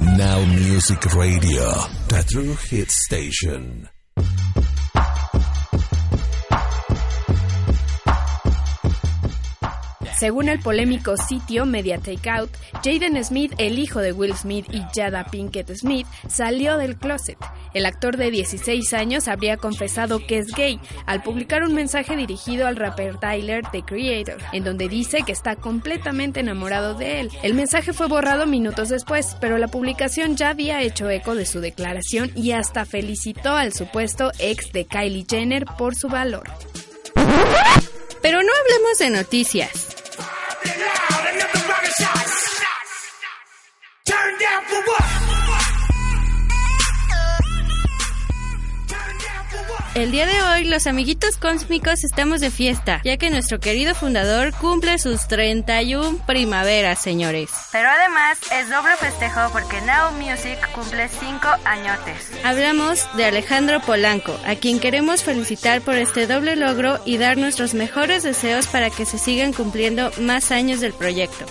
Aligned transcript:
Now 0.00 0.44
Music 0.44 1.04
Radio, 1.14 1.70
the 2.08 2.24
true 2.30 2.54
hit 2.54 2.90
station. 2.90 3.88
Según 10.18 10.48
el 10.48 10.58
polémico 10.58 11.16
sitio 11.16 11.64
Media 11.64 11.98
Takeout, 11.98 12.50
Jaden 12.82 13.22
Smith, 13.24 13.52
el 13.58 13.78
hijo 13.78 14.00
de 14.00 14.12
Will 14.12 14.34
Smith 14.34 14.66
y 14.72 14.82
Jada 14.92 15.24
Pinkett 15.24 15.70
Smith, 15.76 16.08
salió 16.28 16.76
del 16.76 16.96
closet. 16.96 17.38
El 17.72 17.86
actor 17.86 18.16
de 18.16 18.32
16 18.32 18.94
años 18.94 19.28
habría 19.28 19.58
confesado 19.58 20.26
que 20.26 20.38
es 20.38 20.48
gay 20.48 20.80
al 21.06 21.22
publicar 21.22 21.62
un 21.62 21.72
mensaje 21.72 22.16
dirigido 22.16 22.66
al 22.66 22.74
rapper 22.74 23.18
Tyler, 23.18 23.62
The 23.70 23.82
Creator, 23.82 24.38
en 24.52 24.64
donde 24.64 24.88
dice 24.88 25.22
que 25.24 25.30
está 25.30 25.54
completamente 25.54 26.40
enamorado 26.40 26.94
de 26.94 27.20
él. 27.20 27.30
El 27.44 27.54
mensaje 27.54 27.92
fue 27.92 28.08
borrado 28.08 28.46
minutos 28.46 28.88
después, 28.88 29.36
pero 29.40 29.56
la 29.56 29.68
publicación 29.68 30.36
ya 30.36 30.50
había 30.50 30.82
hecho 30.82 31.08
eco 31.08 31.36
de 31.36 31.46
su 31.46 31.60
declaración 31.60 32.32
y 32.34 32.52
hasta 32.52 32.84
felicitó 32.86 33.52
al 33.52 33.72
supuesto 33.72 34.32
ex 34.40 34.72
de 34.72 34.84
Kylie 34.84 35.26
Jenner 35.28 35.64
por 35.78 35.94
su 35.94 36.08
valor. 36.08 36.50
Pero 38.20 38.42
no 38.42 38.48
hablemos 38.60 38.98
de 38.98 39.10
noticias. 39.10 39.87
El 49.98 50.12
día 50.12 50.26
de 50.26 50.40
hoy 50.42 50.64
los 50.64 50.86
amiguitos 50.86 51.36
cósmicos 51.36 52.04
estamos 52.04 52.40
de 52.40 52.52
fiesta, 52.52 53.00
ya 53.04 53.16
que 53.16 53.30
nuestro 53.30 53.58
querido 53.58 53.96
fundador 53.96 54.52
cumple 54.54 54.96
sus 54.98 55.26
31 55.26 56.24
primaveras, 56.24 57.00
señores. 57.00 57.50
Pero 57.72 57.88
además 57.88 58.38
es 58.52 58.70
doble 58.70 58.94
festejo 58.96 59.40
porque 59.50 59.80
Now 59.80 60.12
Music 60.12 60.56
cumple 60.72 61.08
5 61.08 61.48
añotes. 61.64 62.30
Hablamos 62.44 63.08
de 63.16 63.24
Alejandro 63.24 63.80
Polanco, 63.80 64.38
a 64.46 64.54
quien 64.54 64.78
queremos 64.78 65.24
felicitar 65.24 65.80
por 65.80 65.96
este 65.96 66.28
doble 66.28 66.54
logro 66.54 67.00
y 67.04 67.18
dar 67.18 67.36
nuestros 67.36 67.74
mejores 67.74 68.22
deseos 68.22 68.68
para 68.68 68.90
que 68.90 69.04
se 69.04 69.18
sigan 69.18 69.52
cumpliendo 69.52 70.12
más 70.20 70.52
años 70.52 70.78
del 70.78 70.92
proyecto. 70.92 71.44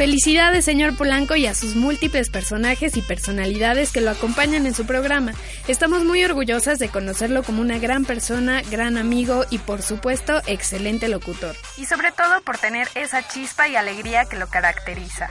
Felicidades, 0.00 0.64
señor 0.64 0.96
Polanco, 0.96 1.36
y 1.36 1.44
a 1.44 1.54
sus 1.54 1.76
múltiples 1.76 2.30
personajes 2.30 2.96
y 2.96 3.02
personalidades 3.02 3.92
que 3.92 4.00
lo 4.00 4.10
acompañan 4.10 4.64
en 4.64 4.74
su 4.74 4.86
programa. 4.86 5.34
Estamos 5.68 6.04
muy 6.04 6.24
orgullosas 6.24 6.78
de 6.78 6.88
conocerlo 6.88 7.42
como 7.42 7.60
una 7.60 7.78
gran 7.78 8.06
persona, 8.06 8.62
gran 8.70 8.96
amigo 8.96 9.44
y, 9.50 9.58
por 9.58 9.82
supuesto, 9.82 10.40
excelente 10.46 11.06
locutor. 11.08 11.54
Y 11.76 11.84
sobre 11.84 12.12
todo 12.12 12.40
por 12.40 12.56
tener 12.56 12.88
esa 12.94 13.28
chispa 13.28 13.68
y 13.68 13.76
alegría 13.76 14.24
que 14.24 14.38
lo 14.38 14.48
caracteriza. 14.48 15.28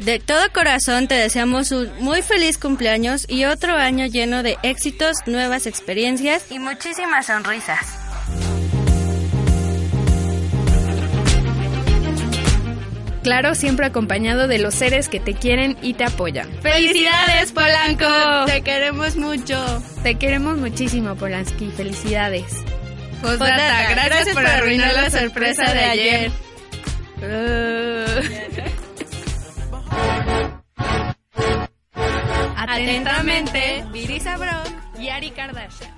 De 0.00 0.18
todo 0.18 0.52
corazón 0.52 1.06
te 1.06 1.14
deseamos 1.14 1.70
un 1.70 1.88
muy 2.00 2.22
feliz 2.22 2.58
cumpleaños 2.58 3.24
y 3.28 3.44
otro 3.44 3.76
año 3.76 4.06
lleno 4.06 4.42
de 4.42 4.58
éxitos, 4.64 5.18
nuevas 5.26 5.68
experiencias 5.68 6.50
y 6.50 6.58
muchísimas 6.58 7.26
sonrisas. 7.26 8.07
Claro, 13.22 13.54
siempre 13.54 13.86
acompañado 13.86 14.48
de 14.48 14.58
los 14.58 14.74
seres 14.74 15.08
que 15.08 15.20
te 15.20 15.34
quieren 15.34 15.76
y 15.82 15.94
te 15.94 16.04
apoyan. 16.04 16.48
¡Felicidades, 16.62 17.52
Polanco! 17.52 18.06
Te 18.46 18.62
queremos 18.62 19.16
mucho. 19.16 19.82
Te 20.02 20.14
queremos 20.16 20.56
muchísimo, 20.56 21.14
Polanski. 21.16 21.70
Felicidades. 21.70 22.64
Postdata, 23.20 23.90
gracias, 23.90 24.34
por 24.34 24.46
arruinar 24.46 24.94
la 24.94 25.10
sorpresa 25.10 25.72
de 25.72 25.84
ayer. 25.84 26.30
Atentamente, 32.56 33.84
Virisa 33.92 34.36
Brown 34.36 34.64
y 35.00 35.08
Ari 35.08 35.30
Kardashian. 35.32 35.97